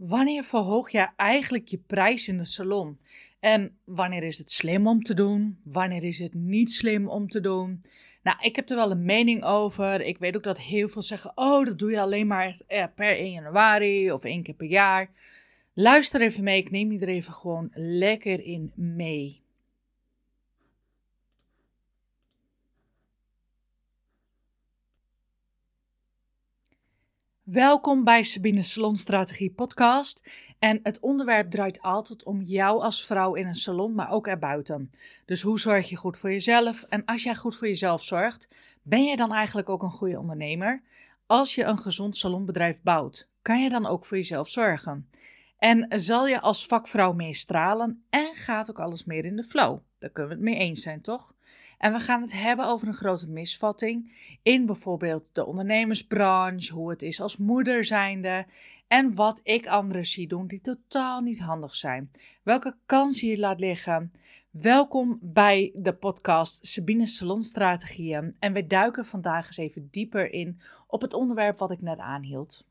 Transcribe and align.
wanneer 0.00 0.44
verhoog 0.44 0.90
je 0.90 1.08
eigenlijk 1.16 1.68
je 1.68 1.78
prijs 1.78 2.28
in 2.28 2.38
de 2.38 2.44
salon? 2.44 2.98
En 3.40 3.78
wanneer 3.84 4.22
is 4.22 4.38
het 4.38 4.50
slim 4.50 4.86
om 4.86 5.02
te 5.02 5.14
doen? 5.14 5.58
Wanneer 5.64 6.04
is 6.04 6.18
het 6.18 6.34
niet 6.34 6.72
slim 6.72 7.08
om 7.08 7.28
te 7.28 7.40
doen? 7.40 7.82
Nou, 8.22 8.38
ik 8.40 8.56
heb 8.56 8.68
er 8.70 8.76
wel 8.76 8.90
een 8.90 9.04
mening 9.04 9.44
over. 9.44 10.00
Ik 10.00 10.18
weet 10.18 10.36
ook 10.36 10.42
dat 10.42 10.58
heel 10.58 10.88
veel 10.88 11.02
zeggen: 11.02 11.32
Oh, 11.34 11.64
dat 11.64 11.78
doe 11.78 11.90
je 11.90 12.00
alleen 12.00 12.26
maar 12.26 12.58
eh, 12.66 12.84
per 12.94 13.16
1 13.16 13.30
januari 13.30 14.12
of 14.12 14.24
één 14.24 14.42
keer 14.42 14.54
per 14.54 14.66
jaar. 14.66 15.10
Luister 15.74 16.20
even 16.20 16.44
mee, 16.44 16.58
ik 16.58 16.70
neem 16.70 16.92
er 16.92 17.08
even 17.08 17.32
gewoon 17.32 17.70
lekker 17.74 18.44
in 18.44 18.72
mee. 18.74 19.42
Welkom 27.52 28.04
bij 28.04 28.22
Sabine 28.22 28.62
Salon 28.62 28.96
Strategie 28.96 29.50
Podcast. 29.50 30.22
En 30.58 30.80
het 30.82 31.00
onderwerp 31.00 31.50
draait 31.50 31.82
altijd 31.82 32.24
om 32.24 32.42
jou 32.42 32.82
als 32.82 33.06
vrouw 33.06 33.34
in 33.34 33.46
een 33.46 33.54
salon, 33.54 33.94
maar 33.94 34.10
ook 34.10 34.26
erbuiten. 34.26 34.90
Dus 35.24 35.42
hoe 35.42 35.60
zorg 35.60 35.88
je 35.88 35.96
goed 35.96 36.16
voor 36.16 36.30
jezelf? 36.30 36.82
En 36.82 37.04
als 37.04 37.22
jij 37.22 37.34
goed 37.34 37.56
voor 37.56 37.68
jezelf 37.68 38.04
zorgt, 38.04 38.48
ben 38.82 39.04
jij 39.04 39.16
dan 39.16 39.32
eigenlijk 39.32 39.68
ook 39.68 39.82
een 39.82 39.90
goede 39.90 40.18
ondernemer? 40.18 40.82
Als 41.26 41.54
je 41.54 41.64
een 41.64 41.78
gezond 41.78 42.16
salonbedrijf 42.16 42.82
bouwt, 42.82 43.28
kan 43.42 43.62
je 43.62 43.68
dan 43.68 43.86
ook 43.86 44.04
voor 44.04 44.16
jezelf 44.16 44.48
zorgen? 44.48 45.08
En 45.60 45.86
zal 46.00 46.26
je 46.26 46.40
als 46.40 46.66
vakvrouw 46.66 47.12
meer 47.12 47.34
stralen 47.34 48.04
en 48.10 48.34
gaat 48.34 48.70
ook 48.70 48.80
alles 48.80 49.04
meer 49.04 49.24
in 49.24 49.36
de 49.36 49.44
flow? 49.44 49.78
Daar 49.98 50.10
kunnen 50.10 50.30
we 50.30 50.36
het 50.36 50.44
mee 50.44 50.58
eens 50.58 50.82
zijn, 50.82 51.00
toch? 51.00 51.34
En 51.78 51.92
we 51.92 52.00
gaan 52.00 52.20
het 52.20 52.32
hebben 52.32 52.66
over 52.66 52.88
een 52.88 52.94
grote 52.94 53.30
misvatting 53.30 54.12
in 54.42 54.66
bijvoorbeeld 54.66 55.28
de 55.32 55.46
ondernemersbranche, 55.46 56.72
hoe 56.72 56.90
het 56.90 57.02
is 57.02 57.20
als 57.20 57.36
moeder 57.36 57.84
zijnde 57.84 58.46
en 58.88 59.14
wat 59.14 59.40
ik 59.42 59.66
anderen 59.66 60.06
zie 60.06 60.28
doen 60.28 60.46
die 60.46 60.60
totaal 60.60 61.20
niet 61.20 61.40
handig 61.40 61.76
zijn. 61.76 62.10
Welke 62.42 62.76
kansen 62.86 63.28
je 63.28 63.38
laat 63.38 63.60
liggen. 63.60 64.12
Welkom 64.50 65.18
bij 65.22 65.70
de 65.74 65.94
podcast 65.94 66.66
Sabine 66.66 67.06
Salonstrategieën 67.06 68.36
en 68.38 68.52
we 68.52 68.66
duiken 68.66 69.04
vandaag 69.06 69.46
eens 69.46 69.56
even 69.56 69.88
dieper 69.90 70.32
in 70.32 70.60
op 70.86 71.00
het 71.00 71.14
onderwerp 71.14 71.58
wat 71.58 71.70
ik 71.70 71.80
net 71.80 71.98
aanhield. 71.98 72.68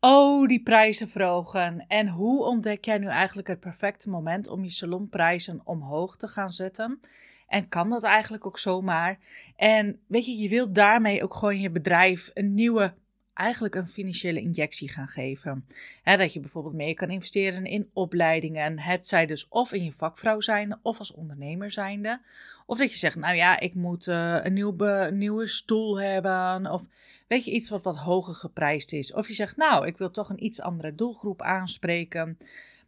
Oh, 0.00 0.46
die 0.46 0.62
prijzen 0.62 1.08
verhogen. 1.08 1.84
En 1.88 2.08
hoe 2.08 2.44
ontdek 2.44 2.84
jij 2.84 2.98
nu 2.98 3.06
eigenlijk 3.06 3.48
het 3.48 3.60
perfecte 3.60 4.10
moment 4.10 4.48
om 4.48 4.62
je 4.62 4.70
salonprijzen 4.70 5.60
omhoog 5.64 6.16
te 6.16 6.28
gaan 6.28 6.52
zetten? 6.52 7.00
En 7.46 7.68
kan 7.68 7.88
dat 7.88 8.02
eigenlijk 8.02 8.46
ook 8.46 8.58
zomaar? 8.58 9.18
En 9.56 10.00
weet 10.06 10.26
je, 10.26 10.36
je 10.36 10.48
wilt 10.48 10.74
daarmee 10.74 11.22
ook 11.22 11.34
gewoon 11.34 11.60
je 11.60 11.70
bedrijf 11.70 12.30
een 12.34 12.54
nieuwe 12.54 12.94
eigenlijk 13.38 13.74
een 13.74 13.88
financiële 13.88 14.40
injectie 14.40 14.88
gaan 14.88 15.08
geven. 15.08 15.66
dat 16.04 16.32
je 16.32 16.40
bijvoorbeeld 16.40 16.74
mee 16.74 16.94
kan 16.94 17.10
investeren 17.10 17.64
in 17.64 17.90
opleidingen. 17.92 18.78
Het 18.78 19.06
zij 19.06 19.26
dus 19.26 19.46
of 19.48 19.72
in 19.72 19.84
je 19.84 19.92
vakvrouw 19.92 20.40
zijnde 20.40 20.78
of 20.82 20.98
als 20.98 21.12
ondernemer 21.12 21.70
zijnde. 21.70 22.20
Of 22.66 22.78
dat 22.78 22.92
je 22.92 22.98
zegt, 22.98 23.16
nou 23.16 23.36
ja, 23.36 23.60
ik 23.60 23.74
moet 23.74 24.06
uh, 24.06 24.38
een, 24.42 24.52
nieuwe, 24.52 25.10
nieuwe 25.12 25.46
stoel 25.46 26.00
hebben. 26.00 26.72
Of 26.72 26.86
weet 27.26 27.44
je, 27.44 27.50
iets 27.50 27.68
wat 27.68 27.82
wat 27.82 27.96
hoger 27.96 28.34
geprijsd 28.34 28.92
is. 28.92 29.12
Of 29.12 29.28
je 29.28 29.34
zegt, 29.34 29.56
nou, 29.56 29.86
ik 29.86 29.98
wil 29.98 30.10
toch 30.10 30.28
een 30.28 30.44
iets 30.44 30.60
andere 30.60 30.94
doelgroep 30.94 31.42
aanspreken. 31.42 32.38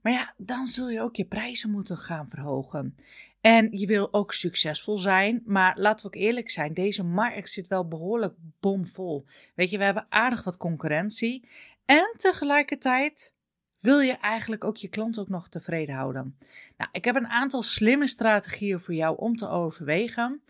Maar 0.03 0.12
ja, 0.12 0.34
dan 0.37 0.67
zul 0.67 0.89
je 0.89 1.03
ook 1.03 1.17
je 1.17 1.25
prijzen 1.25 1.70
moeten 1.70 1.98
gaan 1.98 2.29
verhogen. 2.29 2.97
En 3.41 3.69
je 3.79 3.87
wil 3.87 4.12
ook 4.12 4.33
succesvol 4.33 4.98
zijn. 4.98 5.42
Maar 5.45 5.79
laten 5.79 6.11
we 6.11 6.17
ook 6.17 6.23
eerlijk 6.23 6.51
zijn, 6.51 6.75
deze 6.75 7.05
markt 7.05 7.51
zit 7.51 7.67
wel 7.67 7.89
behoorlijk 7.89 8.34
bomvol. 8.61 9.25
Weet 9.55 9.70
je, 9.70 9.79
we 9.79 9.84
hebben 9.84 10.07
aardig 10.09 10.45
wat 10.45 10.57
concurrentie. 10.57 11.48
En 11.85 12.14
tegelijkertijd 12.17 13.35
wil 13.79 14.01
je 14.01 14.13
eigenlijk 14.13 14.64
ook 14.64 14.77
je 14.77 14.89
klant 14.89 15.19
ook 15.19 15.29
nog 15.29 15.48
tevreden 15.48 15.95
houden. 15.95 16.39
Nou, 16.77 16.91
ik 16.92 17.05
heb 17.05 17.14
een 17.14 17.29
aantal 17.29 17.63
slimme 17.63 18.07
strategieën 18.07 18.80
voor 18.80 18.95
jou 18.95 19.17
om 19.19 19.36
te 19.36 19.48
overwegen. 19.48 20.42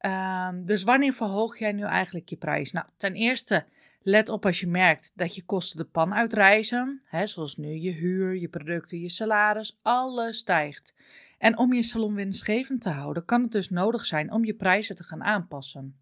Um, 0.00 0.66
dus 0.66 0.82
wanneer 0.82 1.12
verhoog 1.12 1.58
jij 1.58 1.72
nu 1.72 1.82
eigenlijk 1.82 2.28
je 2.28 2.36
prijs? 2.36 2.72
Nou, 2.72 2.86
ten 2.96 3.14
eerste 3.14 3.64
Let 4.02 4.28
op 4.28 4.46
als 4.46 4.60
je 4.60 4.66
merkt 4.66 5.12
dat 5.14 5.34
je 5.34 5.44
kosten 5.44 5.78
de 5.78 5.84
pan 5.84 6.14
uitreizen, 6.14 7.02
hè, 7.04 7.26
zoals 7.26 7.56
nu 7.56 7.68
je 7.68 7.90
huur, 7.90 8.36
je 8.36 8.48
producten, 8.48 9.00
je 9.00 9.08
salaris, 9.08 9.78
alles 9.82 10.36
stijgt. 10.36 10.94
En 11.38 11.58
om 11.58 11.72
je 11.72 11.82
salon 11.82 12.14
winstgevend 12.14 12.80
te 12.80 12.90
houden, 12.90 13.24
kan 13.24 13.42
het 13.42 13.52
dus 13.52 13.70
nodig 13.70 14.06
zijn 14.06 14.32
om 14.32 14.44
je 14.44 14.54
prijzen 14.54 14.96
te 14.96 15.04
gaan 15.04 15.22
aanpassen. 15.22 15.98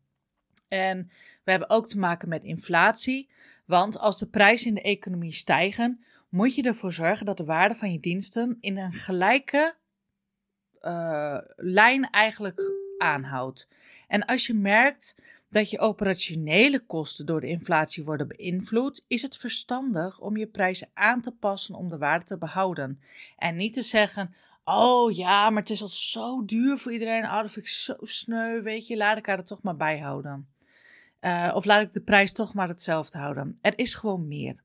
En 0.69 1.11
we 1.45 1.51
hebben 1.51 1.71
ook 1.71 1.89
te 1.89 1.99
maken 1.99 2.29
met 2.29 2.43
inflatie, 2.43 3.31
want 3.67 3.99
als 3.99 4.19
de 4.19 4.27
prijzen 4.27 4.69
in 4.69 4.75
de 4.75 4.83
economie 4.83 5.33
stijgen, 5.33 6.05
moet 6.29 6.55
je 6.55 6.63
ervoor 6.63 6.93
zorgen 6.93 7.27
dat 7.27 7.37
de 7.37 7.45
waarde 7.45 7.75
van 7.75 7.93
je 7.93 8.01
diensten 8.01 8.57
in 8.61 8.77
een 8.77 8.93
gelijke 8.93 9.75
uh, 10.83 11.39
lijn 11.57 12.11
eigenlijk 12.11 12.61
aanhoudt. 12.99 13.69
En 14.09 14.25
als 14.25 14.47
je 14.47 14.55
merkt 14.55 15.23
dat 15.51 15.71
je 15.71 15.79
operationele 15.79 16.81
kosten 16.81 17.27
door 17.27 17.41
de 17.41 17.49
inflatie 17.49 18.05
worden 18.05 18.29
beïnvloed, 18.29 19.05
is 19.07 19.23
het 19.23 19.37
verstandig 19.37 20.21
om 20.21 20.37
je 20.37 20.47
prijzen 20.47 20.89
aan 20.95 21.21
te 21.21 21.33
passen 21.33 21.75
om 21.75 21.89
de 21.89 21.99
waarde 21.99 22.25
te 22.25 22.39
behouden. 22.39 23.01
En 23.37 23.57
niet 23.57 23.75
te 23.75 23.83
zeggen: 23.83 24.35
Oh 24.65 25.13
ja, 25.13 25.51
maar 25.51 25.63
het 25.63 25.71
is 25.71 25.83
al 25.83 25.89
zo 25.89 26.45
duur 26.45 26.79
voor 26.79 26.93
iedereen. 26.93 27.25
Oh, 27.25 27.41
dat 27.41 27.51
vind 27.51 27.67
ik 27.67 27.73
zo 27.73 27.97
sneu. 28.01 28.63
Weet 28.63 28.87
je, 28.87 28.97
laat 28.97 29.19
ik 29.19 29.27
haar 29.27 29.39
er 29.39 29.45
toch 29.45 29.63
maar 29.63 29.77
bij 29.77 29.99
houden. 29.99 30.49
Uh, 31.21 31.53
of 31.55 31.65
laat 31.65 31.83
ik 31.83 31.93
de 31.93 32.01
prijs 32.01 32.33
toch 32.33 32.55
maar 32.55 32.69
hetzelfde 32.69 33.19
houden. 33.19 33.59
Er 33.61 33.79
is 33.79 33.95
gewoon 33.95 34.29
meer. 34.29 34.57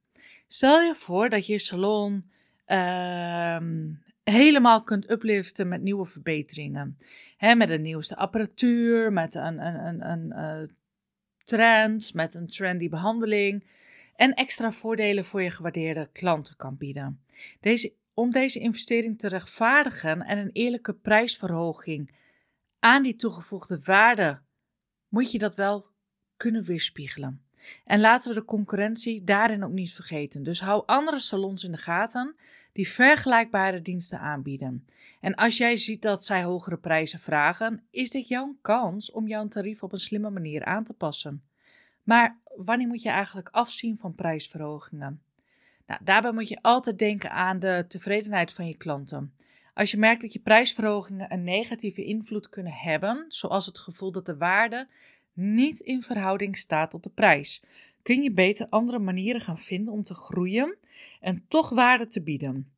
Stel 0.48 0.82
je 0.82 0.96
voor 0.96 1.30
dat 1.30 1.46
je 1.46 1.60
salon 1.60 2.32
uh, 2.68 3.58
helemaal 4.24 4.84
kunt 4.84 5.10
upliften 5.12 5.68
met 5.68 5.82
nieuwe 5.82 6.06
verbeteringen. 6.06 6.98
Met 7.40 7.68
de 7.68 7.80
nieuwste 7.80 8.16
apparatuur, 8.16 9.14
met 9.14 9.36
een, 9.36 9.66
een, 9.66 9.88
een, 9.88 10.10
een 10.10 10.62
uh, 10.62 10.70
trend, 11.44 12.14
met 12.14 12.34
een 12.34 12.48
trendy 12.48 12.90
behandeling 12.90 13.68
en 14.16 14.34
extra 14.34 14.72
voordelen 14.72 15.26
voor 15.26 15.42
je 15.42 15.52
gewaardeerde 15.52 16.10
klanten 16.12 16.56
kan 16.56 16.76
bieden. 16.76 17.24
Deze, 17.60 17.94
om 18.14 18.32
deze 18.32 18.60
investering 18.60 19.20
te 19.20 19.28
rechtvaardigen 19.28 20.22
en 20.22 20.38
een 20.38 20.52
eerlijke 20.52 20.94
prijsverhoging 20.94 22.16
aan 22.80 23.04
die 23.04 23.16
toegevoegde 23.16 23.80
waarde, 23.84 24.42
moet 25.08 25.32
je 25.32 25.40
dat 25.40 25.56
wel 25.56 25.86
kunnen 26.38 26.64
weerspiegelen. 26.64 27.43
En 27.86 28.00
laten 28.00 28.34
we 28.34 28.40
de 28.40 28.46
concurrentie 28.46 29.24
daarin 29.24 29.64
ook 29.64 29.72
niet 29.72 29.94
vergeten. 29.94 30.44
Dus 30.44 30.62
hou 30.62 30.84
andere 30.86 31.20
salons 31.20 31.64
in 31.64 31.72
de 31.72 31.78
gaten 31.78 32.36
die 32.74 32.88
vergelijkbare 32.88 33.82
diensten 33.82 34.20
aanbieden. 34.20 34.88
En 35.22 35.36
als 35.36 35.58
jij 35.58 35.78
ziet 35.78 36.02
dat 36.02 36.26
zij 36.26 36.44
hogere 36.44 36.78
prijzen 36.78 37.20
vragen, 37.20 37.84
is 37.92 38.10
dit 38.10 38.28
jouw 38.28 38.58
kans 38.62 39.12
om 39.12 39.28
jouw 39.28 39.48
tarief 39.48 39.84
op 39.84 39.92
een 39.92 40.00
slimme 40.00 40.30
manier 40.30 40.66
aan 40.66 40.84
te 40.84 40.94
passen. 40.94 41.44
Maar 42.04 42.40
wanneer 42.56 42.88
moet 42.88 43.02
je 43.02 43.10
eigenlijk 43.10 43.50
afzien 43.50 43.98
van 43.98 44.16
prijsverhogingen? 44.16 45.22
Nou, 45.88 46.00
daarbij 46.04 46.32
moet 46.32 46.48
je 46.48 46.62
altijd 46.62 47.00
denken 47.00 47.32
aan 47.32 47.60
de 47.60 47.86
tevredenheid 47.88 48.54
van 48.54 48.68
je 48.68 48.78
klanten. 48.78 49.34
Als 49.74 49.92
je 49.92 49.98
merkt 49.98 50.22
dat 50.22 50.34
je 50.34 50.40
prijsverhogingen 50.40 51.34
een 51.34 51.44
negatieve 51.44 52.04
invloed 52.04 52.50
kunnen 52.50 52.74
hebben, 52.74 53.26
zoals 53.28 53.66
het 53.66 53.80
gevoel 53.80 54.12
dat 54.12 54.26
de 54.26 54.38
waarde 54.38 54.88
niet 55.34 55.80
in 55.80 56.02
verhouding 56.02 56.58
staat 56.58 56.90
tot 56.90 57.04
de 57.04 57.10
prijs, 57.10 57.64
kun 58.02 58.22
je 58.22 58.32
beter 58.32 58.68
andere 58.68 59.00
manieren 59.00 59.42
gaan 59.42 59.58
vinden 59.58 59.94
om 59.94 60.04
te 60.04 60.14
groeien 60.14 60.78
en 61.20 61.46
toch 61.48 61.70
waarde 61.70 62.08
te 62.08 62.22
bieden. 62.22 62.72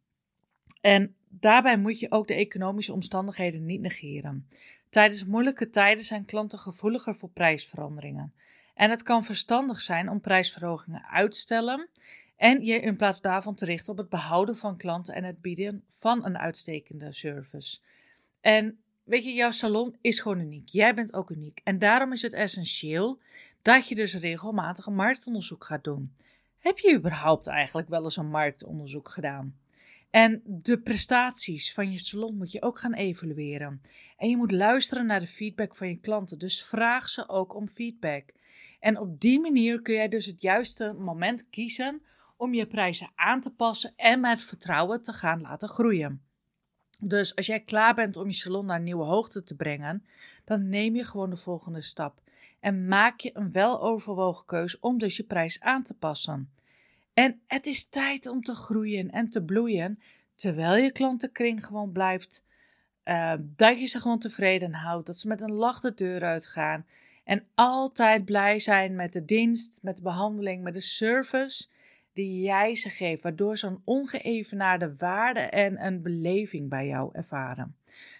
En 0.81 1.15
daarbij 1.29 1.77
moet 1.77 1.99
je 1.99 2.11
ook 2.11 2.27
de 2.27 2.33
economische 2.33 2.93
omstandigheden 2.93 3.65
niet 3.65 3.81
negeren. 3.81 4.47
Tijdens 4.89 5.25
moeilijke 5.25 5.69
tijden 5.69 6.05
zijn 6.05 6.25
klanten 6.25 6.59
gevoeliger 6.59 7.15
voor 7.15 7.29
prijsveranderingen. 7.29 8.33
En 8.73 8.89
het 8.89 9.03
kan 9.03 9.23
verstandig 9.23 9.81
zijn 9.81 10.09
om 10.09 10.21
prijsverhogingen 10.21 11.05
uit 11.05 11.31
te 11.31 11.37
stellen 11.37 11.89
en 12.35 12.65
je 12.65 12.79
in 12.79 12.95
plaats 12.95 13.21
daarvan 13.21 13.55
te 13.55 13.65
richten 13.65 13.91
op 13.91 13.97
het 13.97 14.09
behouden 14.09 14.55
van 14.55 14.77
klanten 14.77 15.13
en 15.13 15.23
het 15.23 15.41
bieden 15.41 15.83
van 15.87 16.25
een 16.25 16.37
uitstekende 16.37 17.13
service. 17.13 17.79
En 18.41 18.79
weet 19.05 19.23
je, 19.23 19.33
jouw 19.33 19.51
salon 19.51 19.95
is 20.01 20.19
gewoon 20.19 20.39
uniek. 20.39 20.69
Jij 20.69 20.93
bent 20.93 21.13
ook 21.13 21.29
uniek. 21.29 21.61
En 21.63 21.79
daarom 21.79 22.11
is 22.11 22.21
het 22.21 22.33
essentieel 22.33 23.19
dat 23.61 23.87
je 23.87 23.95
dus 23.95 24.15
regelmatig 24.15 24.85
een 24.85 24.95
marktonderzoek 24.95 25.63
gaat 25.63 25.83
doen. 25.83 26.13
Heb 26.59 26.77
je 26.79 26.95
überhaupt 26.95 27.47
eigenlijk 27.47 27.89
wel 27.89 28.03
eens 28.03 28.17
een 28.17 28.29
marktonderzoek 28.29 29.09
gedaan? 29.09 29.55
En 30.09 30.41
de 30.45 30.79
prestaties 30.79 31.73
van 31.73 31.91
je 31.91 31.99
salon 31.99 32.37
moet 32.37 32.51
je 32.51 32.61
ook 32.61 32.79
gaan 32.79 32.93
evalueren. 32.93 33.81
En 34.17 34.29
je 34.29 34.37
moet 34.37 34.51
luisteren 34.51 35.05
naar 35.05 35.19
de 35.19 35.27
feedback 35.27 35.75
van 35.75 35.87
je 35.87 35.99
klanten. 35.99 36.39
Dus 36.39 36.63
vraag 36.63 37.09
ze 37.09 37.29
ook 37.29 37.55
om 37.55 37.67
feedback. 37.67 38.23
En 38.79 38.99
op 38.99 39.19
die 39.19 39.39
manier 39.39 39.81
kun 39.81 39.93
jij 39.93 40.09
dus 40.09 40.25
het 40.25 40.41
juiste 40.41 40.95
moment 40.97 41.49
kiezen 41.49 42.01
om 42.37 42.53
je 42.53 42.67
prijzen 42.67 43.11
aan 43.15 43.41
te 43.41 43.53
passen 43.53 43.93
en 43.95 44.19
met 44.19 44.43
vertrouwen 44.43 45.01
te 45.01 45.13
gaan 45.13 45.41
laten 45.41 45.69
groeien. 45.69 46.24
Dus 46.99 47.35
als 47.35 47.45
jij 47.45 47.59
klaar 47.59 47.95
bent 47.95 48.17
om 48.17 48.27
je 48.27 48.33
salon 48.33 48.65
naar 48.65 48.77
een 48.77 48.83
nieuwe 48.83 49.03
hoogte 49.03 49.43
te 49.43 49.55
brengen, 49.55 50.05
dan 50.45 50.69
neem 50.69 50.95
je 50.95 51.03
gewoon 51.03 51.29
de 51.29 51.37
volgende 51.37 51.81
stap 51.81 52.23
en 52.65 52.87
maak 52.87 53.19
je 53.19 53.29
een 53.33 53.51
weloverwogen 53.51 54.45
keus 54.45 54.79
om 54.79 54.97
dus 54.97 55.17
je 55.17 55.23
prijs 55.23 55.59
aan 55.59 55.83
te 55.83 55.93
passen. 55.93 56.51
En 57.13 57.41
het 57.47 57.65
is 57.65 57.85
tijd 57.89 58.27
om 58.27 58.41
te 58.41 58.55
groeien 58.55 59.11
en 59.11 59.29
te 59.29 59.43
bloeien, 59.43 59.99
terwijl 60.35 60.83
je 60.83 60.91
klantenkring 60.91 61.65
gewoon 61.65 61.91
blijft. 61.91 62.43
Uh, 63.03 63.33
dat 63.39 63.79
je 63.79 63.85
ze 63.85 63.99
gewoon 63.99 64.19
tevreden 64.19 64.73
houdt, 64.73 65.05
dat 65.05 65.17
ze 65.17 65.27
met 65.27 65.41
een 65.41 65.51
lach 65.51 65.79
de 65.79 65.93
deur 65.93 66.23
uitgaan. 66.23 66.85
En 67.23 67.47
altijd 67.55 68.25
blij 68.25 68.59
zijn 68.59 68.95
met 68.95 69.13
de 69.13 69.25
dienst, 69.25 69.83
met 69.83 69.95
de 69.95 70.01
behandeling, 70.01 70.63
met 70.63 70.73
de 70.73 70.79
service 70.79 71.67
die 72.15 72.41
jij 72.41 72.75
ze 72.75 72.89
geeft, 72.89 73.23
waardoor 73.23 73.57
ze 73.57 73.67
een 73.67 73.81
ongeëvenaarde 73.83 74.95
waarde 74.97 75.39
en 75.39 75.85
een 75.85 76.01
beleving 76.01 76.69
bij 76.69 76.87
jou 76.87 77.09
ervaren. 77.13 77.75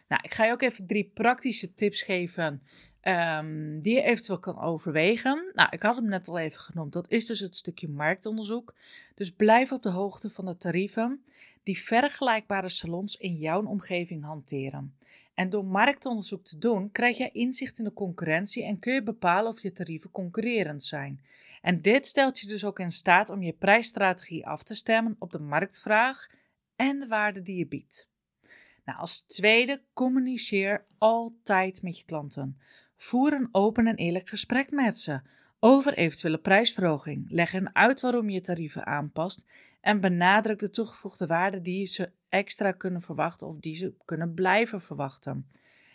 Nou, 0.08 0.22
ik 0.24 0.34
ga 0.34 0.46
je 0.46 0.52
ook 0.52 0.62
even 0.62 0.88
drie 0.88 1.12
praktische 1.14 1.74
tips 1.74 2.02
geven 2.02 2.62
um, 3.02 3.82
die 3.82 3.94
je 3.94 4.02
eventueel 4.02 4.40
kan 4.40 4.60
overwegen. 4.60 5.52
Nou, 5.54 5.70
ik 5.72 5.82
had 5.82 5.96
hem 5.96 6.06
net 6.06 6.28
al 6.28 6.38
even 6.38 6.60
genoemd. 6.60 6.94
Dat 6.94 7.10
is 7.10 7.26
dus 7.26 7.40
het 7.40 7.56
stukje 7.56 7.88
marktonderzoek. 7.88 8.74
Dus 9.16 9.32
blijf 9.32 9.72
op 9.72 9.84
de 9.84 9.90
hoogte 9.90 10.30
van 10.30 10.46
de 10.46 10.58
tarieven 10.58 11.24
die 11.64 11.80
vergelijkbare 11.80 12.70
salons 12.70 13.16
in 13.16 13.36
jouw 13.36 13.66
omgeving 13.66 14.24
hanteren. 14.24 14.96
En 15.34 15.50
door 15.50 15.66
marktonderzoek 15.66 16.44
te 16.44 16.58
doen, 16.58 16.92
krijg 16.92 17.18
je 17.18 17.30
inzicht 17.32 17.78
in 17.78 17.84
de 17.84 17.94
concurrentie 17.94 18.66
en 18.66 18.80
kun 18.80 18.94
je 18.94 19.04
bepalen 19.04 19.52
of 19.52 19.62
je 19.62 19.72
tarieven 19.72 20.12
concurrerend 20.12 20.84
zijn. 20.84 21.22
En 21.66 21.82
dit 21.82 22.06
stelt 22.06 22.40
je 22.40 22.48
dus 22.48 22.66
ook 22.66 22.80
in 22.80 22.92
staat 22.92 23.30
om 23.30 23.42
je 23.42 23.54
prijsstrategie 23.54 24.48
af 24.48 24.64
te 24.64 24.76
stemmen 24.76 25.16
op 25.20 25.32
de 25.32 25.40
marktvraag 25.40 26.28
en 26.76 27.00
de 27.00 27.08
waarde 27.08 27.42
die 27.42 27.58
je 27.58 27.68
biedt. 27.68 28.10
Nou, 28.84 29.00
als 29.00 29.22
tweede, 29.22 29.82
communiceer 29.94 30.86
altijd 30.98 31.82
met 31.82 31.98
je 31.98 32.06
klanten. 32.06 32.60
Voer 32.96 33.34
een 33.34 33.50
open 33.52 33.88
en 33.88 33.96
eerlijk 33.96 34.30
gesprek 34.30 34.72
met 34.72 34.98
ze 34.98 35.22
over 35.60 35.94
eventuele 35.94 36.38
prijsverhoging. 36.38 37.26
Leg 37.30 37.52
hen 37.52 37.76
uit 37.76 38.02
waarom 38.02 38.30
je 38.30 38.42
tarieven 38.42 38.86
aanpast 38.86 39.46
en 39.82 40.02
benadruk 40.02 40.60
de 40.60 40.70
toegevoegde 40.70 41.28
waarde 41.28 41.62
die 41.62 41.86
ze 41.86 42.12
extra 42.30 42.72
kunnen 42.72 43.02
verwachten 43.02 43.48
of 43.48 43.58
die 43.58 43.76
ze 43.76 43.96
kunnen 44.06 44.34
blijven 44.34 44.82
verwachten. 44.82 45.50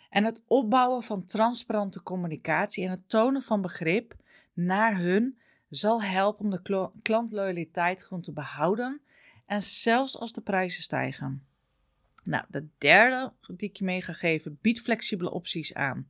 En 0.09 0.23
het 0.23 0.43
opbouwen 0.47 1.03
van 1.03 1.25
transparante 1.25 2.03
communicatie 2.03 2.85
en 2.85 2.91
het 2.91 3.09
tonen 3.09 3.41
van 3.41 3.61
begrip 3.61 4.15
naar 4.53 4.97
hun 4.97 5.39
zal 5.71 6.01
helpen 6.01 6.45
om 6.45 6.51
de 6.51 6.91
klantloyaliteit 7.01 8.03
gewoon 8.03 8.21
te 8.21 8.31
behouden 8.31 9.01
en 9.45 9.61
zelfs 9.61 10.19
als 10.19 10.31
de 10.31 10.41
prijzen 10.41 10.83
stijgen. 10.83 11.43
Nou, 12.23 12.45
de 12.49 12.67
derde 12.77 13.33
die 13.55 13.69
ik 13.69 13.75
je 13.75 13.83
mee 13.83 14.01
ga 14.01 14.13
geven, 14.13 14.57
bied 14.61 14.81
flexibele 14.81 15.31
opties 15.31 15.73
aan. 15.73 16.07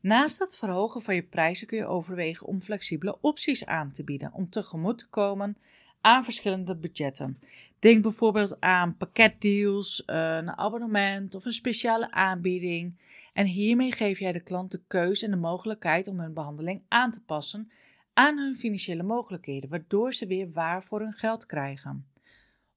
Naast 0.00 0.38
het 0.38 0.56
verhogen 0.56 1.02
van 1.02 1.14
je 1.14 1.22
prijzen 1.22 1.66
kun 1.66 1.78
je 1.78 1.86
overwegen 1.86 2.46
om 2.46 2.60
flexibele 2.60 3.18
opties 3.20 3.66
aan 3.66 3.90
te 3.90 4.04
bieden 4.04 4.32
om 4.32 4.50
tegemoet 4.50 4.98
te 4.98 5.08
komen 5.08 5.56
aan 6.00 6.24
verschillende 6.24 6.76
budgetten. 6.76 7.38
Denk 7.78 8.02
bijvoorbeeld 8.02 8.60
aan 8.60 8.96
pakketdeals, 8.96 10.02
een 10.06 10.56
abonnement 10.56 11.34
of 11.34 11.44
een 11.44 11.52
speciale 11.52 12.10
aanbieding. 12.10 12.98
En 13.32 13.46
hiermee 13.46 13.92
geef 13.92 14.18
jij 14.18 14.32
de 14.32 14.40
klant 14.40 14.70
de 14.70 14.80
keuze 14.86 15.24
en 15.24 15.30
de 15.30 15.36
mogelijkheid 15.36 16.08
om 16.08 16.20
hun 16.20 16.34
behandeling 16.34 16.82
aan 16.88 17.10
te 17.10 17.20
passen 17.20 17.70
aan 18.18 18.38
hun 18.38 18.56
financiële 18.56 19.02
mogelijkheden, 19.02 19.70
waardoor 19.70 20.14
ze 20.14 20.26
weer 20.26 20.52
waar 20.52 20.82
voor 20.82 21.00
hun 21.00 21.12
geld 21.12 21.46
krijgen. 21.46 22.10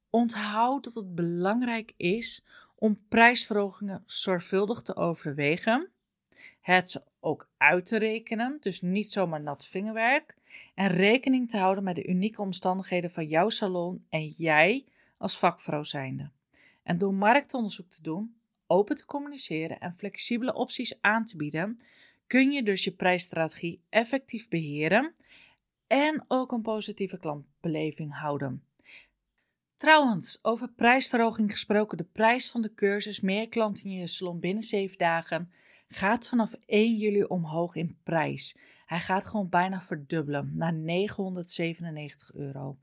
Onthoud 0.09 0.83
dat 0.83 0.93
het 0.93 1.15
belangrijk 1.15 1.93
is 1.97 2.45
om 2.75 2.99
prijsverhogingen 3.07 4.03
zorgvuldig 4.05 4.81
te 4.81 4.95
overwegen, 4.95 5.89
het 6.59 7.03
ook 7.19 7.49
uit 7.57 7.85
te 7.85 7.97
rekenen, 7.97 8.57
dus 8.59 8.81
niet 8.81 9.11
zomaar 9.11 9.41
nat 9.41 9.67
vingerwerk, 9.67 10.35
en 10.75 10.87
rekening 10.87 11.49
te 11.49 11.57
houden 11.57 11.83
met 11.83 11.95
de 11.95 12.07
unieke 12.07 12.41
omstandigheden 12.41 13.11
van 13.11 13.27
jouw 13.27 13.49
salon 13.49 14.05
en 14.09 14.27
jij 14.27 14.85
als 15.17 15.37
vakvrouw 15.37 15.83
zijnde. 15.83 16.29
En 16.83 16.97
door 16.97 17.13
marktonderzoek 17.13 17.89
te 17.89 18.01
doen, 18.01 18.35
open 18.67 18.95
te 18.95 19.05
communiceren 19.05 19.79
en 19.79 19.93
flexibele 19.93 20.53
opties 20.53 21.01
aan 21.01 21.25
te 21.25 21.37
bieden, 21.37 21.79
kun 22.31 22.51
je 22.51 22.63
dus 22.63 22.83
je 22.83 22.91
prijsstrategie 22.91 23.81
effectief 23.89 24.47
beheren 24.47 25.15
en 25.87 26.25
ook 26.27 26.51
een 26.51 26.61
positieve 26.61 27.17
klantbeleving 27.17 28.19
houden. 28.19 28.63
Trouwens, 29.75 30.39
over 30.41 30.71
prijsverhoging 30.71 31.51
gesproken, 31.51 31.97
de 31.97 32.03
prijs 32.03 32.51
van 32.51 32.61
de 32.61 32.73
cursus 32.73 33.19
Meer 33.19 33.49
klanten 33.49 33.85
in 33.85 33.91
je 33.91 34.07
salon 34.07 34.39
binnen 34.39 34.63
7 34.63 34.97
dagen 34.97 35.51
gaat 35.87 36.27
vanaf 36.27 36.53
1 36.65 36.97
juli 36.97 37.23
omhoog 37.23 37.75
in 37.75 37.97
prijs. 38.03 38.57
Hij 38.85 38.99
gaat 38.99 39.25
gewoon 39.25 39.49
bijna 39.49 39.81
verdubbelen 39.81 40.51
naar 40.55 40.73
997 40.73 42.33
euro. 42.33 42.77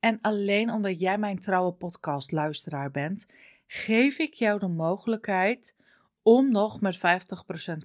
En 0.00 0.18
alleen 0.20 0.70
omdat 0.70 1.00
jij 1.00 1.18
mijn 1.18 1.38
trouwe 1.38 1.72
podcastluisteraar 1.72 2.90
bent, 2.90 3.26
geef 3.66 4.18
ik 4.18 4.34
jou 4.34 4.58
de 4.58 4.68
mogelijkheid 4.68 5.76
om 6.22 6.50
nog 6.50 6.80
met 6.80 6.96
50% 6.96 7.00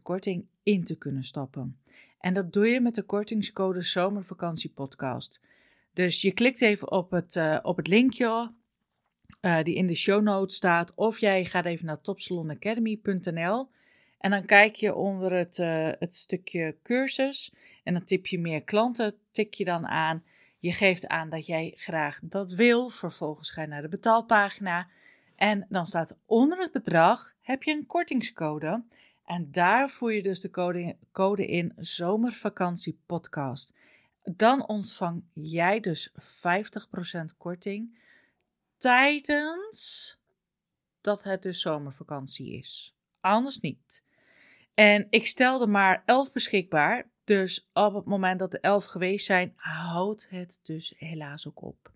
korting 0.04 0.46
in 0.64 0.84
te 0.84 0.98
kunnen 0.98 1.24
stappen. 1.24 1.80
En 2.20 2.34
dat 2.34 2.54
doe 2.54 2.68
je 2.68 2.82
met 2.82 2.96
de 2.96 3.04
kortingscode 3.04 3.82
Zomervakantiepodcast. 3.82 5.42
Dus 5.94 6.22
je 6.22 6.32
klikt 6.32 6.62
even 6.62 6.92
op 6.92 7.12
het, 7.12 7.36
uh, 7.36 7.60
op 7.62 7.78
het 7.78 7.88
linkje 7.88 8.54
uh, 9.42 9.64
die 9.64 9.76
in 9.76 9.88
de 9.88 9.96
show 9.96 10.24
notes 10.24 10.56
staat, 10.56 10.94
of 10.96 11.20
jij 11.20 11.46
gaat 11.46 11.66
even 11.66 11.86
naar 11.86 12.02
topsalonacademy.nl 12.02 13.70
en 14.18 14.32
dan 14.32 14.46
kijk 14.46 14.76
je 14.76 14.96
onder 14.96 15.32
het, 15.34 15.58
uh, 15.58 15.90
het 16.00 16.16
stukje 16.16 16.78
cursus 16.84 17.54
en 17.84 17.94
dan 17.94 18.04
tip 18.04 18.28
je 18.28 18.40
meer 18.40 18.64
klanten, 18.64 19.16
tik 19.32 19.54
je 19.54 19.66
dan 19.66 19.88
aan. 19.88 20.24
Je 20.60 20.72
geeft 20.72 21.08
aan 21.08 21.30
dat 21.30 21.46
jij 21.46 21.74
graag 21.76 22.20
dat 22.24 22.52
wil. 22.52 22.90
Vervolgens 22.90 23.52
ga 23.52 23.62
je 23.62 23.68
naar 23.68 23.82
de 23.82 23.88
betaalpagina. 23.88 24.90
En 25.38 25.66
dan 25.70 25.86
staat 25.86 26.18
onder 26.26 26.60
het 26.60 26.72
bedrag 26.72 27.34
heb 27.42 27.64
je 27.64 27.72
een 27.72 27.86
kortingscode. 27.86 28.84
En 29.26 29.52
daar 29.52 29.90
voer 29.90 30.14
je 30.14 30.24
dus 30.24 30.40
de 30.40 30.50
code, 31.12 31.46
in 31.46 31.74
Zomervakantie 31.76 33.00
Podcast. 33.06 33.74
Dan 34.24 34.68
ontvang 34.68 35.24
jij 35.34 35.80
dus 35.80 36.12
50% 36.12 36.16
korting 37.38 38.00
tijdens 38.78 40.18
dat 41.02 41.24
het 41.24 41.42
dus 41.42 41.62
zomervakantie 41.62 42.58
is. 42.58 42.96
Anders 43.20 43.60
niet. 43.60 44.04
En 44.74 45.08
ik 45.10 45.28
stelde 45.28 45.68
maar 45.68 46.04
11 46.06 46.32
beschikbaar. 46.32 47.10
Dus 47.24 47.70
op 47.74 47.94
het 47.94 48.06
moment 48.06 48.40
dat 48.40 48.54
er 48.54 48.60
11 48.60 48.86
geweest 48.86 49.26
zijn, 49.26 49.54
houdt 49.56 50.28
het 50.30 50.60
dus 50.64 50.94
helaas 50.98 51.48
ook 51.48 51.62
op. 51.62 51.92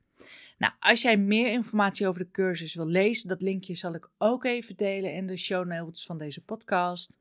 Nou, 0.58 0.71
als 0.82 1.02
jij 1.02 1.18
meer 1.18 1.52
informatie 1.52 2.08
over 2.08 2.22
de 2.22 2.32
cursus 2.32 2.76
wil 2.76 2.88
lezen, 2.88 3.30
dat 3.30 3.42
linkje 3.42 3.76
zal 3.76 3.94
ik 3.94 4.10
ook 4.18 4.46
even 4.46 4.76
delen 4.76 5.14
in 5.14 5.28
de 5.28 5.38
show 5.38 5.68
notes 5.68 6.06
van 6.06 6.18
deze 6.18 6.42
podcast. 6.42 7.20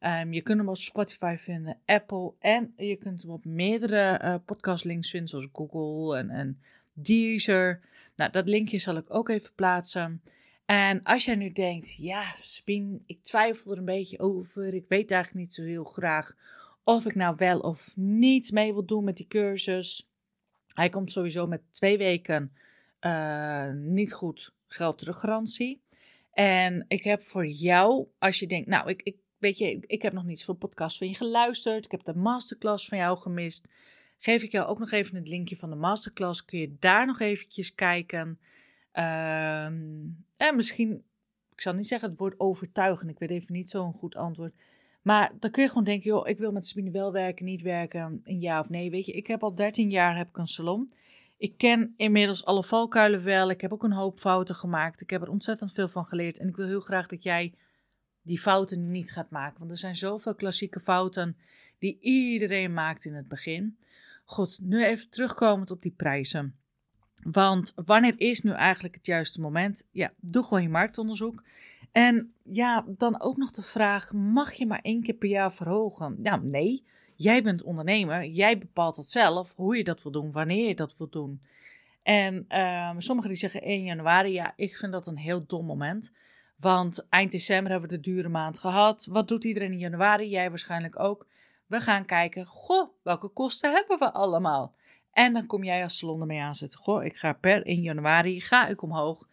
Um, 0.00 0.32
je 0.32 0.42
kunt 0.42 0.58
hem 0.58 0.68
op 0.68 0.76
Spotify 0.76 1.36
vinden, 1.38 1.78
Apple 1.84 2.32
en 2.38 2.72
je 2.76 2.96
kunt 2.96 3.22
hem 3.22 3.30
op 3.30 3.44
meerdere 3.44 4.20
uh, 4.22 4.34
podcastlinks 4.44 5.10
vinden, 5.10 5.28
zoals 5.28 5.48
Google 5.52 6.18
en, 6.18 6.30
en 6.30 6.60
Deezer. 6.92 7.80
Nou, 8.16 8.30
dat 8.30 8.48
linkje 8.48 8.78
zal 8.78 8.96
ik 8.96 9.14
ook 9.14 9.28
even 9.28 9.50
plaatsen. 9.54 10.22
En 10.64 11.02
als 11.02 11.24
jij 11.24 11.34
nu 11.34 11.52
denkt, 11.52 11.96
ja, 11.96 12.32
Spin, 12.36 13.02
ik 13.06 13.22
twijfel 13.22 13.72
er 13.72 13.78
een 13.78 13.84
beetje 13.84 14.18
over, 14.18 14.74
ik 14.74 14.84
weet 14.88 15.10
eigenlijk 15.10 15.44
niet 15.44 15.54
zo 15.54 15.62
heel 15.62 15.84
graag 15.84 16.36
of 16.84 17.06
ik 17.06 17.14
nou 17.14 17.34
wel 17.36 17.58
of 17.58 17.92
niet 17.96 18.52
mee 18.52 18.72
wil 18.72 18.84
doen 18.84 19.04
met 19.04 19.16
die 19.16 19.26
cursus. 19.26 20.08
Hij 20.74 20.88
komt 20.88 21.12
sowieso 21.12 21.46
met 21.46 21.60
twee 21.70 21.98
weken 21.98 22.52
uh, 23.00 23.70
niet 23.72 24.12
goed 24.12 24.54
geld 24.66 24.98
teruggarantie. 24.98 25.82
En 26.32 26.84
ik 26.88 27.04
heb 27.04 27.22
voor 27.22 27.46
jou, 27.46 28.06
als 28.18 28.38
je 28.38 28.46
denkt, 28.46 28.68
nou, 28.68 28.88
ik, 28.88 29.02
ik 29.02 29.16
weet 29.38 29.58
je, 29.58 29.78
ik, 29.80 30.02
heb 30.02 30.12
nog 30.12 30.24
niet 30.24 30.38
zoveel 30.38 30.54
podcasts 30.54 30.98
van 30.98 31.08
je 31.08 31.14
geluisterd. 31.14 31.84
Ik 31.84 31.90
heb 31.90 32.04
de 32.04 32.14
masterclass 32.14 32.88
van 32.88 32.98
jou 32.98 33.18
gemist. 33.18 33.68
Geef 34.18 34.42
ik 34.42 34.52
jou 34.52 34.66
ook 34.66 34.78
nog 34.78 34.90
even 34.90 35.16
het 35.16 35.28
linkje 35.28 35.56
van 35.56 35.70
de 35.70 35.76
masterclass. 35.76 36.44
Kun 36.44 36.58
je 36.58 36.76
daar 36.78 37.06
nog 37.06 37.20
eventjes 37.20 37.74
kijken. 37.74 38.38
Ehm, 38.92 39.74
en 40.36 40.56
misschien, 40.56 41.04
ik 41.52 41.60
zal 41.60 41.72
niet 41.72 41.86
zeggen 41.86 42.08
het 42.08 42.18
woord 42.18 42.40
overtuigen. 42.40 43.08
Ik 43.08 43.18
weet 43.18 43.30
even 43.30 43.54
niet 43.54 43.70
zo'n 43.70 43.92
goed 43.92 44.16
antwoord. 44.16 44.54
Maar 45.02 45.32
dan 45.40 45.50
kun 45.50 45.62
je 45.62 45.68
gewoon 45.68 45.84
denken, 45.84 46.10
joh, 46.10 46.28
ik 46.28 46.38
wil 46.38 46.52
met 46.52 46.66
Sabine 46.66 46.90
wel 46.90 47.12
werken, 47.12 47.44
niet 47.44 47.62
werken, 47.62 48.20
een 48.24 48.40
ja 48.40 48.60
of 48.60 48.68
nee. 48.68 48.90
Weet 48.90 49.06
je, 49.06 49.12
ik 49.12 49.26
heb 49.26 49.42
al 49.42 49.54
13 49.54 49.90
jaar 49.90 50.16
heb 50.16 50.28
ik 50.28 50.36
een 50.36 50.46
salon. 50.46 50.90
Ik 51.38 51.58
ken 51.58 51.94
inmiddels 51.96 52.44
alle 52.44 52.64
valkuilen 52.64 53.24
wel. 53.24 53.50
Ik 53.50 53.60
heb 53.60 53.72
ook 53.72 53.82
een 53.82 53.92
hoop 53.92 54.18
fouten 54.18 54.54
gemaakt. 54.54 55.00
Ik 55.00 55.10
heb 55.10 55.22
er 55.22 55.28
ontzettend 55.28 55.72
veel 55.72 55.88
van 55.88 56.04
geleerd. 56.04 56.38
En 56.38 56.48
ik 56.48 56.56
wil 56.56 56.66
heel 56.66 56.80
graag 56.80 57.06
dat 57.06 57.22
jij 57.22 57.54
die 58.22 58.40
fouten 58.40 58.90
niet 58.90 59.12
gaat 59.12 59.30
maken. 59.30 59.58
Want 59.58 59.70
er 59.70 59.76
zijn 59.78 59.96
zoveel 59.96 60.34
klassieke 60.34 60.80
fouten 60.80 61.36
die 61.78 61.98
iedereen 62.00 62.72
maakt 62.72 63.04
in 63.04 63.14
het 63.14 63.28
begin. 63.28 63.78
Goed, 64.24 64.60
nu 64.62 64.84
even 64.84 65.10
terugkomend 65.10 65.70
op 65.70 65.82
die 65.82 65.94
prijzen. 65.96 66.56
Want 67.22 67.72
wanneer 67.74 68.14
is 68.16 68.40
nu 68.40 68.50
eigenlijk 68.50 68.94
het 68.94 69.06
juiste 69.06 69.40
moment? 69.40 69.86
Ja, 69.90 70.12
doe 70.20 70.42
gewoon 70.42 70.62
je 70.62 70.68
marktonderzoek. 70.68 71.42
En 71.92 72.32
ja, 72.42 72.84
dan 72.88 73.20
ook 73.20 73.36
nog 73.36 73.50
de 73.50 73.62
vraag: 73.62 74.12
mag 74.12 74.52
je 74.52 74.66
maar 74.66 74.80
één 74.82 75.02
keer 75.02 75.14
per 75.14 75.28
jaar 75.28 75.52
verhogen? 75.52 76.16
Ja, 76.22 76.36
nee. 76.36 76.84
Jij 77.16 77.42
bent 77.42 77.62
ondernemer, 77.62 78.24
jij 78.24 78.58
bepaalt 78.58 78.96
het 78.96 79.08
zelf 79.08 79.52
hoe 79.56 79.76
je 79.76 79.84
dat 79.84 80.02
wil 80.02 80.12
doen, 80.12 80.32
wanneer 80.32 80.68
je 80.68 80.74
dat 80.74 80.94
wil 80.98 81.08
doen. 81.08 81.42
En 82.02 82.60
um, 82.60 83.00
sommigen 83.00 83.30
die 83.30 83.38
zeggen 83.38 83.62
1 83.62 83.82
januari, 83.82 84.32
ja, 84.32 84.52
ik 84.56 84.76
vind 84.76 84.92
dat 84.92 85.06
een 85.06 85.16
heel 85.16 85.46
dom 85.46 85.66
moment. 85.66 86.12
Want 86.56 87.06
eind 87.08 87.30
december 87.30 87.72
hebben 87.72 87.90
we 87.90 87.96
de 87.96 88.10
dure 88.10 88.28
maand 88.28 88.58
gehad. 88.58 89.06
Wat 89.10 89.28
doet 89.28 89.44
iedereen 89.44 89.72
in 89.72 89.78
januari? 89.78 90.28
Jij 90.28 90.48
waarschijnlijk 90.48 90.98
ook. 90.98 91.26
We 91.66 91.80
gaan 91.80 92.04
kijken, 92.04 92.46
goh, 92.46 92.88
welke 93.02 93.28
kosten 93.28 93.72
hebben 93.72 93.98
we 93.98 94.12
allemaal? 94.12 94.74
En 95.12 95.32
dan 95.32 95.46
kom 95.46 95.64
jij 95.64 95.82
als 95.82 95.98
salon 95.98 96.20
ermee 96.20 96.40
aanzetten. 96.40 96.78
Goh, 96.78 97.04
ik 97.04 97.16
ga 97.16 97.32
per 97.32 97.66
1 97.66 97.80
januari, 97.82 98.40
ga 98.40 98.66
ik 98.66 98.82
omhoog. 98.82 99.28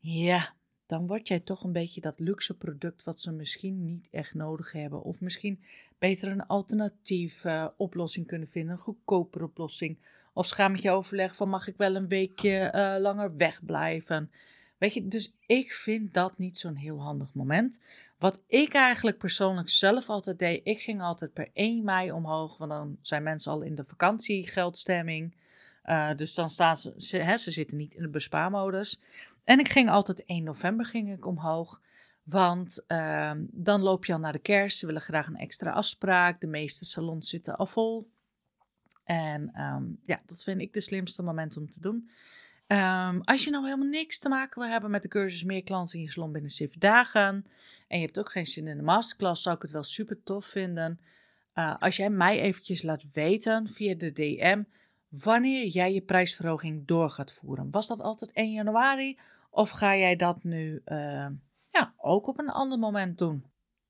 Ja, 0.00 0.54
dan 0.88 1.06
word 1.06 1.28
jij 1.28 1.40
toch 1.40 1.64
een 1.64 1.72
beetje 1.72 2.00
dat 2.00 2.20
luxe 2.20 2.56
product 2.56 3.04
wat 3.04 3.20
ze 3.20 3.32
misschien 3.32 3.84
niet 3.84 4.08
echt 4.10 4.34
nodig 4.34 4.72
hebben. 4.72 5.02
Of 5.02 5.20
misschien 5.20 5.60
beter 5.98 6.30
een 6.30 6.46
alternatieve 6.46 7.74
oplossing 7.76 8.26
kunnen 8.26 8.48
vinden, 8.48 8.72
een 8.72 8.78
goedkopere 8.78 9.44
oplossing. 9.44 9.98
Of 10.32 10.46
schaam 10.46 10.72
met 10.72 10.82
je 10.82 10.90
overleg 10.90 11.36
van 11.36 11.48
mag 11.48 11.68
ik 11.68 11.76
wel 11.76 11.96
een 11.96 12.08
weekje 12.08 12.72
uh, 12.74 13.02
langer 13.02 13.36
wegblijven. 13.36 14.30
Weet 14.78 14.94
je, 14.94 15.08
dus 15.08 15.34
ik 15.46 15.72
vind 15.72 16.14
dat 16.14 16.38
niet 16.38 16.58
zo'n 16.58 16.76
heel 16.76 17.02
handig 17.02 17.34
moment. 17.34 17.80
Wat 18.18 18.40
ik 18.46 18.72
eigenlijk 18.72 19.18
persoonlijk 19.18 19.68
zelf 19.68 20.08
altijd 20.08 20.38
deed, 20.38 20.60
ik 20.64 20.80
ging 20.80 21.00
altijd 21.00 21.32
per 21.32 21.50
1 21.52 21.84
mei 21.84 22.12
omhoog, 22.12 22.58
want 22.58 22.70
dan 22.70 22.98
zijn 23.02 23.22
mensen 23.22 23.52
al 23.52 23.62
in 23.62 23.74
de 23.74 23.84
vakantiegeldstemming. 23.84 25.36
Uh, 25.84 26.14
dus 26.16 26.34
dan 26.34 26.50
staan 26.50 26.76
ze, 26.76 26.94
ze, 26.96 27.16
hè, 27.18 27.36
ze 27.36 27.50
zitten 27.50 27.76
niet 27.76 27.94
in 27.94 28.02
de 28.02 28.08
bespaarmodus. 28.08 29.00
En 29.48 29.58
ik 29.58 29.68
ging 29.68 29.90
altijd 29.90 30.24
1 30.24 30.44
november 30.44 30.86
ging 30.86 31.12
ik 31.12 31.26
omhoog. 31.26 31.80
Want 32.22 32.84
uh, 32.88 33.32
dan 33.50 33.82
loop 33.82 34.04
je 34.04 34.12
al 34.12 34.18
naar 34.18 34.32
de 34.32 34.38
kerst. 34.38 34.78
Ze 34.78 34.86
willen 34.86 35.00
graag 35.00 35.26
een 35.26 35.36
extra 35.36 35.70
afspraak. 35.70 36.40
De 36.40 36.46
meeste 36.46 36.84
salons 36.84 37.28
zitten 37.28 37.56
al 37.56 37.66
vol. 37.66 38.10
En 39.04 39.60
um, 39.60 39.98
ja, 40.02 40.20
dat 40.26 40.42
vind 40.42 40.60
ik 40.60 40.72
de 40.72 40.80
slimste 40.80 41.22
moment 41.22 41.56
om 41.56 41.70
te 41.70 41.80
doen. 41.80 42.10
Um, 42.66 43.20
als 43.22 43.44
je 43.44 43.50
nou 43.50 43.64
helemaal 43.64 43.88
niks 43.88 44.18
te 44.18 44.28
maken 44.28 44.60
wil 44.60 44.70
hebben 44.70 44.90
met 44.90 45.02
de 45.02 45.08
cursus 45.08 45.44
meer 45.44 45.62
klanten 45.62 45.98
in 45.98 46.04
je 46.04 46.10
salon 46.10 46.32
binnen 46.32 46.50
7 46.50 46.80
dagen. 46.80 47.46
En 47.88 47.98
je 47.98 48.04
hebt 48.04 48.18
ook 48.18 48.32
geen 48.32 48.46
zin 48.46 48.66
in 48.66 48.76
de 48.76 48.82
masterclass, 48.82 49.42
zou 49.42 49.56
ik 49.56 49.62
het 49.62 49.70
wel 49.70 49.82
super 49.82 50.22
tof 50.22 50.46
vinden. 50.46 51.00
Uh, 51.54 51.74
als 51.78 51.96
jij 51.96 52.10
mij 52.10 52.40
eventjes 52.40 52.82
laat 52.82 53.12
weten 53.12 53.68
via 53.68 53.94
de 53.94 54.12
DM 54.12 54.62
wanneer 55.08 55.66
jij 55.66 55.94
je 55.94 56.00
prijsverhoging 56.00 56.86
door 56.86 57.10
gaat 57.10 57.32
voeren. 57.32 57.70
Was 57.70 57.86
dat 57.86 58.00
altijd 58.00 58.32
1 58.32 58.52
januari 58.52 59.18
of 59.50 59.70
ga 59.70 59.96
jij 59.96 60.16
dat 60.16 60.44
nu 60.44 60.82
uh, 60.86 61.26
ja, 61.70 61.94
ook 61.96 62.26
op 62.26 62.38
een 62.38 62.50
ander 62.50 62.78
moment 62.78 63.18
doen? 63.18 63.44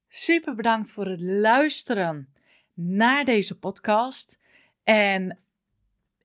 Super 0.09 0.55
bedankt 0.55 0.91
voor 0.91 1.07
het 1.07 1.21
luisteren 1.21 2.29
naar 2.75 3.25
deze 3.25 3.59
podcast. 3.59 4.41
En 4.85 5.39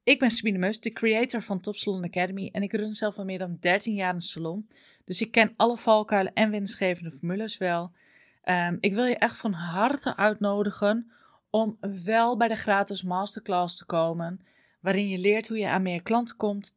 ik 0.04 0.20
ben 0.20 0.32
Sabine 0.32 0.58
Mus, 0.58 0.80
de 0.80 0.92
creator 0.92 1.42
van 1.42 1.60
Top 1.60 1.76
Salon 1.76 2.04
Academy. 2.04 2.50
En 2.52 2.62
ik 2.62 2.74
run 2.74 2.94
zelf 2.94 3.18
al 3.18 3.26
meer 3.26 3.40
dan 3.40 3.58
13 3.60 3.94
jaar 3.94 4.14
een 4.14 4.22
salon. 4.22 4.70
Dus 5.06 5.22
ik 5.22 5.32
ken 5.32 5.54
alle 5.56 5.78
valkuilen 5.78 6.34
en 6.34 6.50
winstgevende 6.50 7.12
formules 7.12 7.58
wel. 7.58 7.92
Um, 8.46 8.78
ik 8.80 8.94
wil 8.94 9.06
je 9.06 9.18
echt 9.18 9.38
van 9.38 9.54
harte 9.54 10.16
uitnodigen 10.16 11.12
om 11.50 11.78
wel 12.04 12.38
bij 12.38 12.48
de 12.48 12.56
gratis 12.56 13.04
masterclass 13.04 13.78
te 13.78 13.86
komen 13.86 14.46
waarin 14.84 15.08
je 15.08 15.18
leert 15.18 15.48
hoe 15.48 15.58
je 15.58 15.70
aan 15.70 15.82
meer 15.82 16.02
klanten 16.02 16.36
komt, 16.36 16.74
30% 16.74 16.76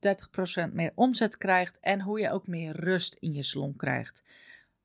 meer 0.73 0.93
omzet 0.95 1.39
krijgt 1.39 1.79
en 1.81 2.01
hoe 2.01 2.21
je 2.21 2.31
ook 2.31 2.47
meer 2.47 2.81
rust 2.81 3.17
in 3.21 3.33
je 3.33 3.43
salon 3.43 3.77
krijgt. 3.77 4.23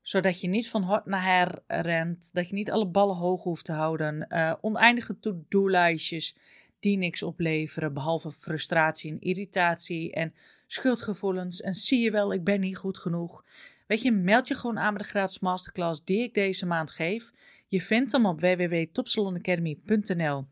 Zodat 0.00 0.40
je 0.40 0.48
niet 0.48 0.68
van 0.68 0.82
hot 0.82 1.06
naar 1.06 1.24
her 1.24 1.62
rent, 1.66 2.30
dat 2.32 2.48
je 2.48 2.54
niet 2.54 2.70
alle 2.70 2.86
ballen 2.86 3.16
hoog 3.16 3.42
hoeft 3.42 3.64
te 3.64 3.72
houden, 3.72 4.26
uh, 4.28 4.52
oneindige 4.60 5.18
to-do-lijstjes 5.18 6.36
die 6.78 6.96
niks 6.96 7.22
opleveren, 7.22 7.94
behalve 7.94 8.32
frustratie 8.32 9.10
en 9.10 9.20
irritatie 9.20 10.12
en 10.12 10.34
schuldgevoelens 10.66 11.60
en 11.60 11.74
zie 11.74 12.00
je 12.00 12.10
wel, 12.10 12.32
ik 12.32 12.44
ben 12.44 12.60
niet 12.60 12.76
goed 12.76 12.98
genoeg. 12.98 13.44
Weet 13.86 14.02
je, 14.02 14.12
meld 14.12 14.48
je 14.48 14.54
gewoon 14.54 14.78
aan 14.78 14.94
bij 14.94 15.02
de 15.02 15.08
gratis 15.08 15.38
masterclass 15.38 16.04
die 16.04 16.22
ik 16.22 16.34
deze 16.34 16.66
maand 16.66 16.90
geef. 16.90 17.30
Je 17.68 17.80
vindt 17.80 18.12
hem 18.12 18.26
op 18.26 18.40
www.topsalonacademy.nl 18.40 20.46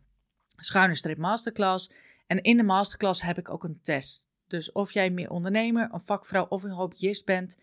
schuine 0.56 1.14
masterclass. 1.16 1.90
En 2.30 2.42
in 2.42 2.56
de 2.56 2.62
masterclass 2.62 3.22
heb 3.22 3.38
ik 3.38 3.50
ook 3.50 3.64
een 3.64 3.80
test. 3.82 4.26
Dus 4.46 4.72
of 4.72 4.92
jij 4.92 5.10
meer 5.10 5.30
ondernemer, 5.30 5.88
een 5.92 6.00
vakvrouw 6.00 6.46
of 6.48 6.62
een 6.62 6.70
hobbyist 6.70 7.24
bent, 7.24 7.58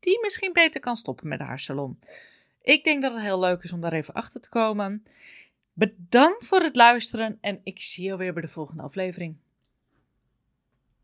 die 0.00 0.18
misschien 0.22 0.52
beter 0.52 0.80
kan 0.80 0.96
stoppen 0.96 1.28
met 1.28 1.40
haar 1.40 1.58
salon. 1.58 1.98
Ik 2.60 2.84
denk 2.84 3.02
dat 3.02 3.12
het 3.12 3.22
heel 3.22 3.38
leuk 3.38 3.62
is 3.62 3.72
om 3.72 3.80
daar 3.80 3.92
even 3.92 4.14
achter 4.14 4.40
te 4.40 4.48
komen. 4.48 5.02
Bedankt 5.72 6.46
voor 6.46 6.60
het 6.60 6.76
luisteren 6.76 7.38
en 7.40 7.60
ik 7.62 7.80
zie 7.80 8.04
je 8.04 8.16
weer 8.16 8.32
bij 8.32 8.42
de 8.42 8.48
volgende 8.48 8.82
aflevering. 8.82 9.36